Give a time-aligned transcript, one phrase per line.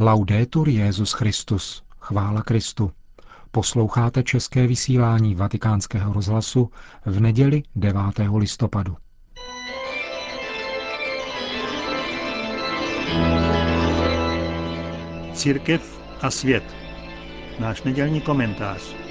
[0.00, 1.82] Laudetur Jezus Christus.
[2.00, 2.92] Chvála Kristu.
[3.50, 6.70] Posloucháte české vysílání Vatikánského rozhlasu
[7.06, 8.00] v neděli 9.
[8.36, 8.96] listopadu.
[15.34, 16.64] Církev a svět.
[17.60, 19.07] Náš nedělní komentář.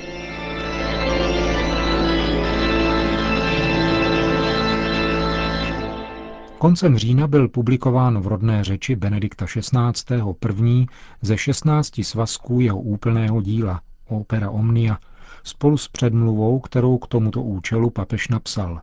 [6.58, 10.21] Koncem října byl publikován v rodné řeči Benedikta XVI.
[10.40, 10.88] první
[11.22, 14.98] ze 16 svazků jeho úplného díla, Opera Omnia,
[15.44, 18.81] spolu s předmluvou, kterou k tomuto účelu papež napsal.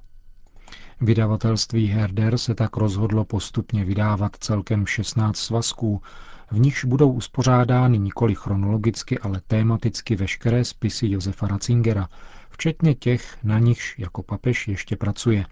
[1.00, 6.02] Vydavatelství Herder se tak rozhodlo postupně vydávat celkem 16 svazků,
[6.50, 12.08] v nichž budou uspořádány nikoli chronologicky, ale tématicky veškeré spisy Josefa Ratzingera,
[12.54, 15.46] včetně těch, na nichž jako papež ještě pracuje,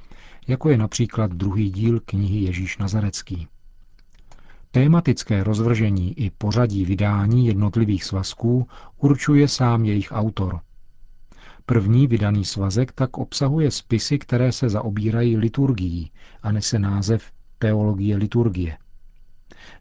[0.48, 3.48] jako je například druhý díl knihy Ježíš Nazarecký.
[4.70, 10.60] Tématické rozvržení i pořadí vydání jednotlivých svazků určuje sám jejich autor.
[11.66, 16.10] První vydaný svazek tak obsahuje spisy, které se zaobírají liturgií
[16.42, 18.78] a nese název Teologie liturgie.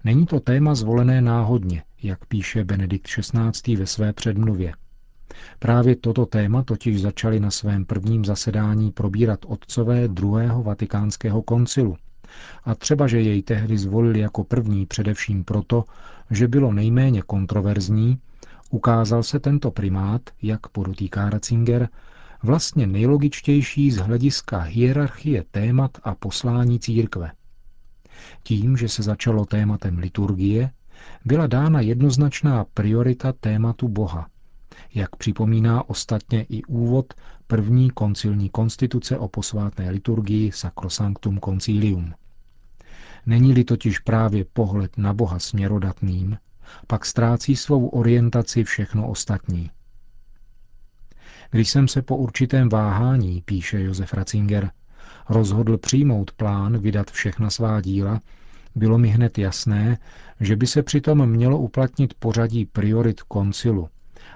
[0.04, 3.76] Není to téma zvolené náhodně, jak píše Benedikt XVI.
[3.76, 4.73] ve své předmluvě.
[5.60, 11.98] Právě toto téma totiž začali na svém prvním zasedání probírat otcové druhého vatikánského koncilu.
[12.64, 15.84] A třeba, že jej tehdy zvolili jako první především proto,
[16.30, 18.20] že bylo nejméně kontroverzní,
[18.70, 21.90] ukázal se tento primát, jak podotýká Ratzinger,
[22.44, 27.32] vlastně nejlogičtější z hlediska hierarchie témat a poslání církve.
[28.44, 30.72] Tím, že se začalo tématem liturgie,
[31.26, 34.28] byla dána jednoznačná priorita tématu Boha,
[34.94, 37.14] jak připomíná ostatně i úvod
[37.48, 42.14] první koncilní konstituce o posvátné liturgii Sacrosanctum Concilium.
[43.26, 46.38] Není-li totiž právě pohled na Boha směrodatným,
[46.88, 49.72] pak ztrácí svou orientaci všechno ostatní.
[51.52, 54.72] Když jsem se po určitém váhání, píše Josef Ratzinger,
[55.30, 58.22] rozhodl přijmout plán vydat všechna svá díla,
[58.76, 59.98] bylo mi hned jasné,
[60.39, 63.89] že by se přitom mělo uplatnit pořadí priorit koncilu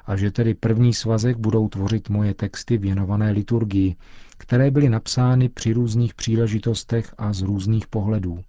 [0.06, 3.96] a že tedy první svazek budou tvořit moje texty věnované liturgii,
[4.38, 8.40] které byly napsány při různých příležitostech a z různých pohledů.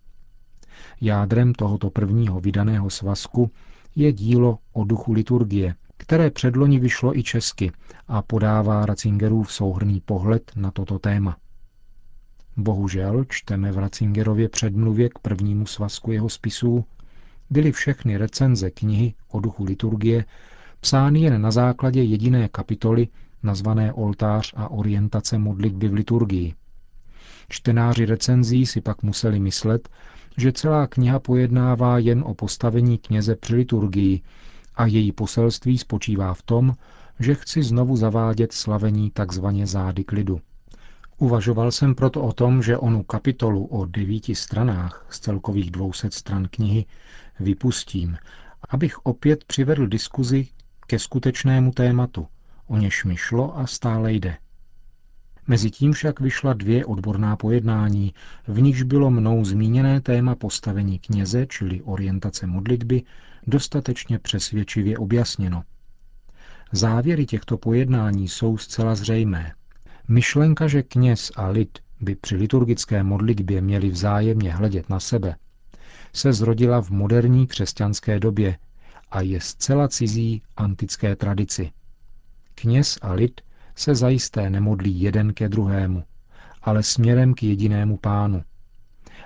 [1.01, 3.51] Jádrem tohoto prvního vydaného svazku
[3.97, 7.73] je dílo o duchu liturgie, které předloni vyšlo i česky
[8.09, 11.37] a podává Ratzingerův souhrný pohled na toto téma.
[12.57, 16.85] Bohužel, čteme v Ratzingerově předmluvě k prvnímu svazku jeho spisů,
[17.51, 20.25] byly všechny recenze knihy o duchu liturgie
[20.87, 23.09] psány jen na základě jediné kapitoly
[23.43, 26.55] nazvané Oltář a orientace modlitby v liturgii.
[27.49, 29.89] Čtenáři recenzí si pak museli myslet,
[30.37, 34.21] že celá kniha pojednává jen o postavení kněze při liturgii
[34.75, 36.75] a její poselství spočívá v tom,
[37.21, 40.41] že chci znovu zavádět slavení takzvaně zády klidu.
[41.19, 46.49] Uvažoval jsem proto o tom, že onu kapitolu o devíti stranách z celkových dvouset stran
[46.51, 46.85] knihy
[47.41, 48.17] vypustím,
[48.69, 50.47] abych opět přivedl diskuzi
[50.87, 52.27] ke skutečnému tématu,
[52.67, 54.37] o něž mi šlo a stále jde.
[55.47, 58.15] Mezitím však vyšla dvě odborná pojednání,
[58.47, 63.03] v nichž bylo mnou zmíněné téma postavení kněze, čili orientace modlitby,
[63.47, 65.63] dostatečně přesvědčivě objasněno.
[66.73, 69.53] Závěry těchto pojednání jsou zcela zřejmé.
[70.09, 75.37] Myšlenka, že kněz a lid by při liturgické modlitbě měli vzájemně hledět na sebe,
[76.13, 78.59] se zrodila v moderní křesťanské době
[79.11, 81.71] a je zcela cizí antické tradici.
[82.55, 83.41] Kněz a lid
[83.75, 86.05] se zajisté nemodlí jeden ke druhému,
[86.63, 88.43] ale směrem k jedinému pánu.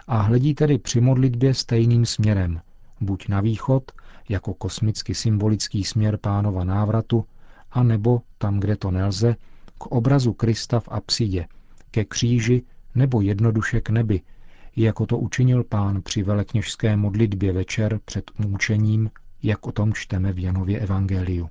[0.06, 2.60] A hledí tedy při modlitbě stejným směrem,
[3.00, 3.92] buď na východ,
[4.28, 7.24] jako kosmicky symbolický směr pánova návratu,
[7.70, 9.36] a nebo tam, kde to nelze,
[9.78, 11.46] k obrazu Krista v apsidě,
[11.90, 12.62] ke kříži
[12.94, 14.20] nebo jednoduše k nebi,
[14.76, 19.10] jako to učinil pán při velekněžské modlitbě večer před mučením,
[19.42, 21.50] jak o tom čteme v Janově evangeliu.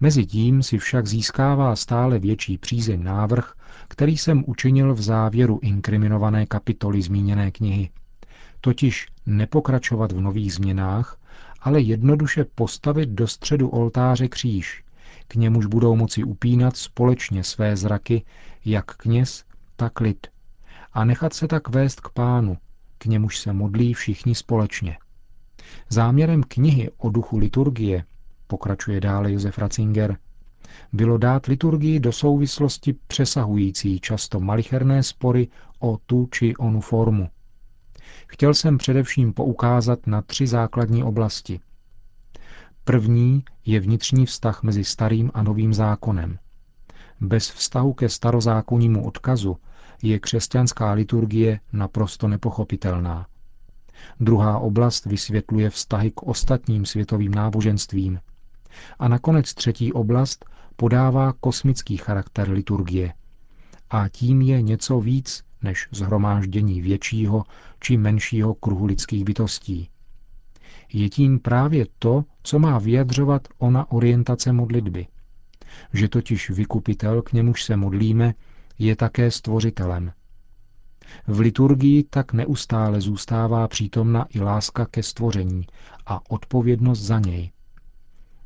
[0.00, 3.54] Mezitím si však získává stále větší přízeň návrh,
[3.88, 7.90] který jsem učinil v závěru inkriminované kapitoly zmíněné knihy.
[8.60, 11.18] Totiž nepokračovat v nových změnách,
[11.60, 14.84] ale jednoduše postavit do středu oltáře kříž,
[15.28, 18.24] k němuž budou moci upínat společně své zraky
[18.64, 19.44] jak kněz,
[19.76, 20.26] tak lid,
[20.92, 22.58] a nechat se tak vést k pánu,
[22.98, 24.98] k němuž se modlí všichni společně.
[25.88, 28.04] Záměrem knihy o duchu liturgie,
[28.46, 30.16] pokračuje dále Josef Ratzinger,
[30.92, 35.48] bylo dát liturgii do souvislosti přesahující často malicherné spory
[35.78, 37.28] o tu či onu formu.
[38.26, 41.60] Chtěl jsem především poukázat na tři základní oblasti.
[42.84, 46.38] První je vnitřní vztah mezi starým a novým zákonem.
[47.20, 49.56] Bez vztahu ke starozákonnímu odkazu
[50.02, 53.26] je křesťanská liturgie naprosto nepochopitelná.
[54.20, 58.20] Druhá oblast vysvětluje vztahy k ostatním světovým náboženstvím.
[58.98, 60.44] A nakonec třetí oblast
[60.76, 63.12] podává kosmický charakter liturgie.
[63.90, 67.44] A tím je něco víc než zhromáždění většího
[67.80, 69.88] či menšího kruhu lidských bytostí.
[70.92, 75.06] Je tím právě to, co má vyjadřovat ona orientace modlitby.
[75.92, 78.34] Že totiž vykupitel, k němuž se modlíme,
[78.78, 80.12] je také stvořitelem.
[81.26, 85.66] V liturgii tak neustále zůstává přítomna i láska ke stvoření
[86.06, 87.50] a odpovědnost za něj.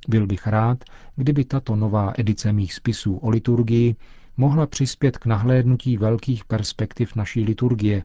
[0.09, 0.85] Byl bych rád,
[1.17, 3.97] kdyby tato nová edice mých spisů o liturgii
[4.37, 8.05] mohla přispět k nahlédnutí velkých perspektiv naší liturgie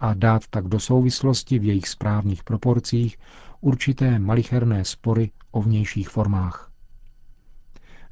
[0.00, 3.16] a dát tak do souvislosti v jejich správných proporcích
[3.60, 6.71] určité malicherné spory o vnějších formách.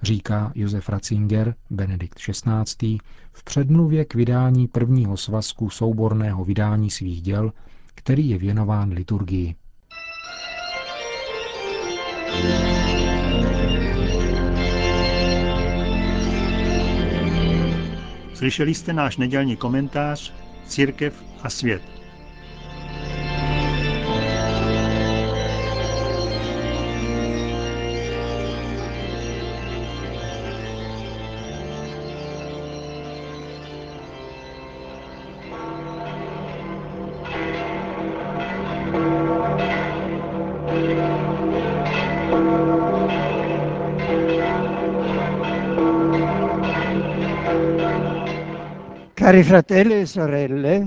[0.02, 2.98] Říká Josef Ratzinger, Benedikt XVI.
[3.32, 7.52] v předmluvě k vydání prvního svazku souborného vydání svých děl,
[7.94, 9.54] který je věnován liturgii.
[18.34, 20.32] Slyšeli jste náš nedělní komentář
[20.66, 21.99] Církev a svět.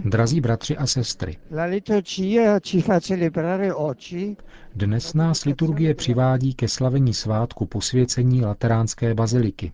[0.06, 1.38] Drazí bratři a sestry,
[4.76, 9.72] dnes nás liturgie přivádí ke slavení svátku posvěcení Lateránské baziliky,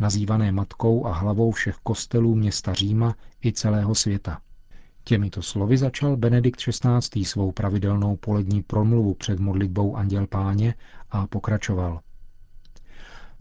[0.00, 3.14] nazývané matkou a hlavou všech kostelů města Říma
[3.44, 4.40] i celého světa.
[5.04, 7.24] Těmito slovy začal Benedikt XVI.
[7.24, 10.74] svou pravidelnou polední promluvu před modlitbou Anděl Páně
[11.10, 12.00] a pokračoval–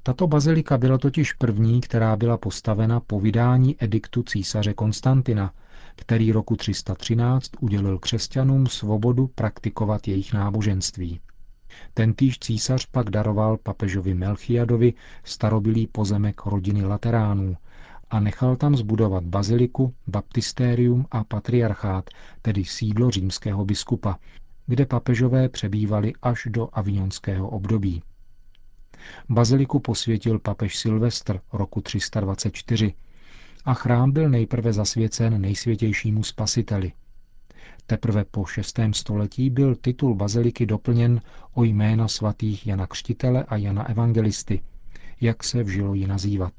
[0.04, 5.54] tato bazilika byla totiž první, která byla postavena po vydání ediktu císaře Konstantina,
[5.96, 11.20] který roku 313 udělil křesťanům svobodu praktikovat jejich náboženství.
[11.94, 14.94] Tentýž císař pak daroval papežovi Melchiadovi
[15.24, 17.58] starobilý pozemek rodiny Lateránů
[18.10, 22.10] a nechal tam zbudovat baziliku, baptistérium a patriarchát,
[22.42, 24.18] tedy sídlo římského biskupa,
[24.68, 28.04] kde papežové přebývali až do avignonského období.
[29.30, 32.94] Baziliku posvětil papež Silvestr roku 324
[33.66, 36.92] a chrám byl nejprve zasvěcen nejsvětějšímu spasiteli.
[37.86, 41.22] Teprve po šestém století byl titul baziliky doplněn
[41.54, 44.62] o jména svatých Jana Křtitele a Jana Evangelisty,
[45.22, 46.54] jak se vžilo ji nazývat.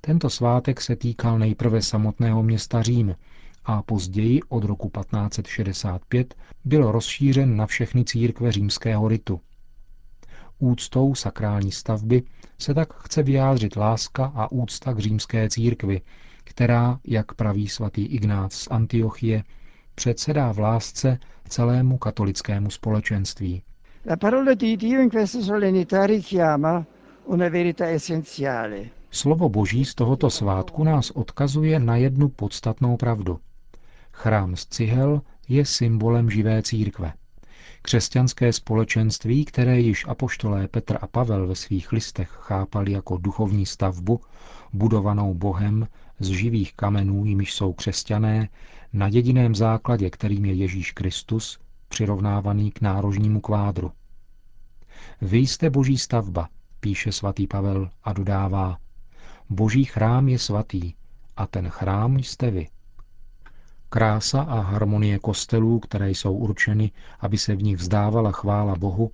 [0.00, 3.14] Tento svátek se týkal nejprve samotného města Řím
[3.64, 6.34] a později od roku 1565
[6.64, 9.40] byl rozšířen na všechny církve římského ritu.
[10.58, 12.22] Úctou sakrální stavby
[12.58, 16.00] se tak chce vyjádřit láska a úcta k římské církvi,
[16.44, 19.44] která, jak praví svatý Ignác z Antiochie,
[19.94, 21.18] předsedá v lásce
[21.48, 23.62] celému katolickému společenství.
[24.06, 26.86] La parola di Dio in questa solennità richiama
[27.24, 28.90] una verità essenziale.
[29.10, 33.38] Slovo Boží z tohoto svátku nás odkazuje na jednu podstatnou pravdu.
[34.12, 37.12] Chrám z cihel je symbolem živé církve.
[37.82, 44.20] Křesťanské společenství, které již apoštolé Petr a Pavel ve svých listech chápali jako duchovní stavbu,
[44.72, 48.48] budovanou Bohem z živých kamenů, jimiž jsou křesťané,
[48.92, 51.58] na jediném základě, kterým je Ježíš Kristus,
[51.88, 53.92] přirovnávaný k nárožnímu kvádru.
[55.20, 56.48] Vy jste boží stavba,
[56.80, 58.78] píše svatý Pavel a dodává,
[59.50, 60.92] boží chrám je svatý
[61.36, 62.66] a ten chrám jste vy.
[63.90, 66.90] Krása a harmonie kostelů, které jsou určeny,
[67.20, 69.10] aby se v nich vzdávala chvála Bohu,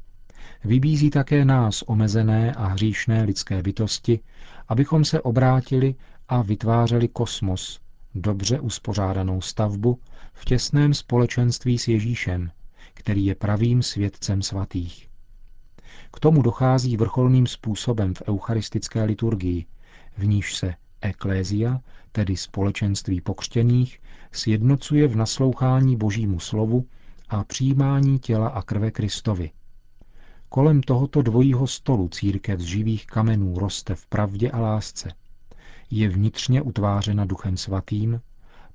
[0.65, 4.21] vybízí také nás omezené a hříšné lidské bytosti,
[4.69, 5.95] abychom se obrátili
[6.29, 7.81] a vytvářeli kosmos,
[8.15, 10.01] dobře uspořádanou stavbu
[10.33, 12.51] v těsném společenství s Ježíšem,
[12.95, 15.09] který je pravým světcem svatých.
[16.13, 19.67] K tomu dochází vrcholným způsobem v eucharistické liturgii,
[20.19, 21.81] v níž se eklézia,
[22.13, 24.01] tedy společenství pokřtěných,
[24.33, 26.87] sjednocuje v naslouchání Božímu slovu
[27.29, 29.51] a přijímání těla a krve Kristovi.
[30.49, 35.13] Kolem tohoto dvojího stolu církev z živých kamenů roste v pravdě a lásce.
[35.91, 38.21] Je vnitřně utvářena Duchem Svatým,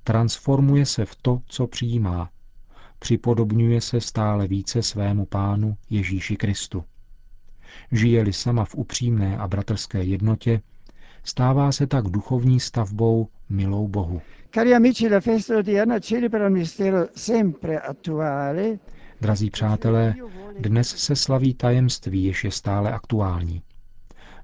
[0.04, 2.30] transformuje se v to, co přijímá,
[2.98, 6.84] připodobňuje se stále více svému pánu Ježíši Kristu.
[7.92, 10.60] žije-li sama v upřímné a bratrské jednotě,
[11.24, 14.22] stává se tak duchovní stavbou milou Bohu.
[14.54, 18.78] Cari amici, la festa odierna celebra un mistero sempre attuale.
[19.20, 20.14] Drazí přátelé,
[20.58, 23.62] dnes se slaví tajemství, jež je stále aktuální.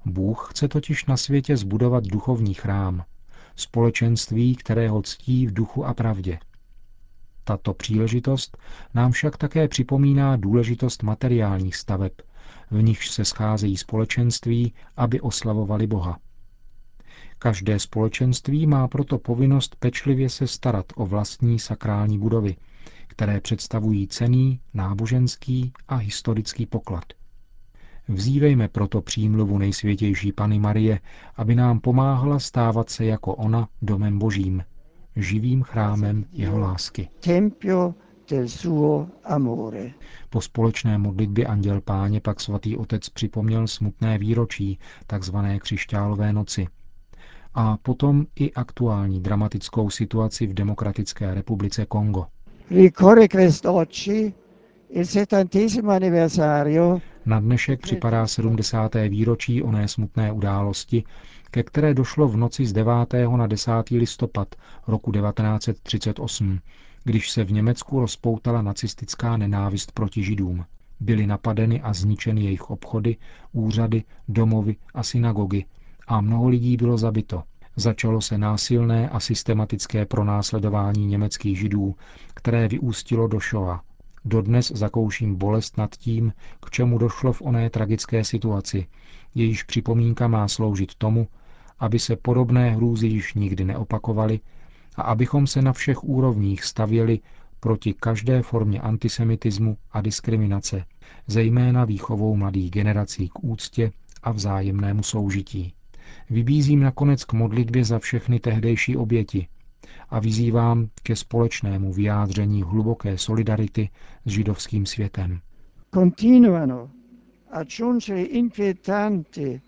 [0.04, 3.04] Bůh chce totiž na světě zbudovat duchovní chrám,
[3.56, 6.38] společenství, které ho ctí v duchu a pravdě.
[7.44, 8.58] Tato příležitost
[8.94, 12.12] nám však také připomíná důležitost materiálních staveb,
[12.70, 16.18] v nichž se scházejí společenství, aby oslavovali Boha.
[17.38, 22.56] Každé společenství má proto povinnost pečlivě se starat o vlastní sakrální budovy,
[23.06, 27.04] které představují cený, náboženský a historický poklad.
[28.08, 31.00] Vzívejme proto přímluvu nejsvětější Pany Marie,
[31.36, 34.64] aby nám pomáhala stávat se jako ona domem božím,
[35.16, 37.08] živým chrámem jeho lásky.
[37.20, 37.94] Tempio
[38.30, 39.90] del suo amore.
[40.30, 46.66] Po společné modlitbě Anděl Páně pak svatý otec připomněl smutné výročí, takzvané křišťálové noci,
[47.58, 52.26] a potom i aktuální dramatickou situaci v Demokratické republice Kongo.
[57.26, 58.94] Na dnešek připadá 70.
[59.08, 61.04] výročí oné smutné události,
[61.50, 62.92] ke které došlo v noci z 9.
[63.36, 63.70] na 10.
[63.90, 64.54] listopad
[64.86, 66.58] roku 1938,
[67.04, 70.64] když se v Německu rozpoutala nacistická nenávist proti židům.
[71.00, 73.16] Byly napadeny a zničeny jejich obchody,
[73.52, 75.64] úřady, domovy a synagogy
[76.06, 77.42] a mnoho lidí bylo zabito.
[77.76, 81.94] Začalo se násilné a systematické pronásledování německých židů,
[82.34, 83.82] které vyústilo do Shoah.
[84.24, 86.32] Dodnes zakouším bolest nad tím,
[86.66, 88.86] k čemu došlo v oné tragické situaci,
[89.34, 91.28] jejíž připomínka má sloužit tomu,
[91.78, 94.40] aby se podobné hrůzy již nikdy neopakovaly
[94.96, 97.20] a abychom se na všech úrovních stavěli
[97.60, 100.84] proti každé formě antisemitismu a diskriminace,
[101.26, 105.74] zejména výchovou mladých generací k úctě a vzájemnému soužití.
[106.30, 109.48] Vybízím nakonec k modlitbě za všechny tehdejší oběti
[110.08, 113.88] a vyzývám ke společnému vyjádření hluboké solidarity
[114.24, 115.40] s židovským světem.
[115.94, 116.90] continuano
[117.50, 119.60] a giungere inquietanti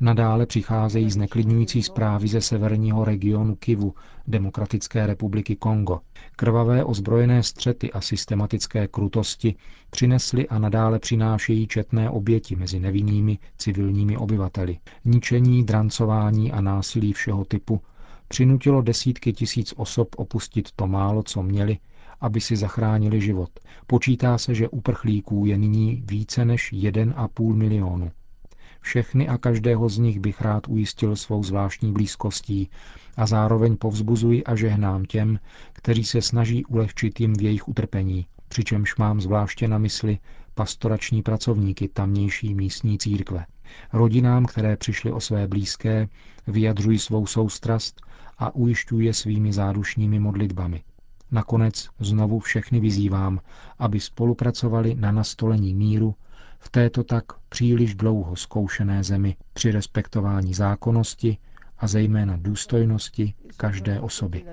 [0.00, 3.94] Nadále přicházejí zneklidňující zprávy ze severního regionu Kivu,
[4.26, 6.00] Demokratické republiky Kongo.
[6.36, 9.54] Krvavé ozbrojené střety a systematické krutosti
[9.90, 14.78] přinesly a nadále přinášejí četné oběti mezi nevinnými civilními obyvateli.
[15.04, 17.80] Ničení, drancování a násilí všeho typu
[18.28, 21.78] přinutilo desítky tisíc osob opustit to málo, co měli,
[22.20, 23.50] aby si zachránili život.
[23.86, 28.10] Počítá se, že uprchlíků je nyní více než 1,5 milionu.
[28.80, 32.70] Všechny a každého z nich bych rád ujistil svou zvláštní blízkostí
[33.16, 35.38] a zároveň povzbuzuji a žehnám těm,
[35.72, 40.18] kteří se snaží ulehčit jim v jejich utrpení, přičemž mám zvláště na mysli
[40.54, 43.46] pastorační pracovníky tamnější místní církve.
[43.92, 46.08] Rodinám, které přišly o své blízké,
[46.46, 48.00] vyjadřují svou soustrast
[48.38, 50.82] a ujišťuji je svými zádušními modlitbami.
[51.30, 53.40] Nakonec znovu všechny vyzývám,
[53.78, 56.14] aby spolupracovali na nastolení míru
[56.60, 61.36] v této tak příliš dlouho zkoušené zemi při respektování zákonnosti
[61.78, 64.44] a zejména důstojnosti každé osoby.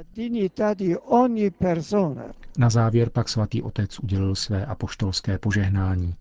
[2.57, 6.15] Na závěr pak svatý otec udělil své apoštolské požehnání.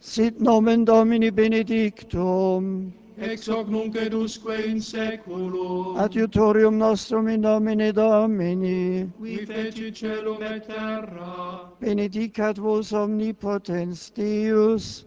[0.00, 9.10] Sit nomen Domini benedictum, ex hoc nunc edusque in seculum, adiutorium nostrum in nomine Domini,
[9.18, 15.06] qui feci celum et terra, benedicat vos omnipotens Deus,